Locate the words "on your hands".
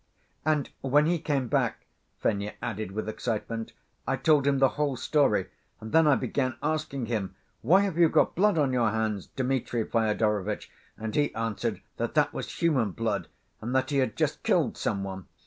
8.57-9.27